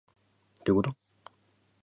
[0.65, 0.95] どういうこと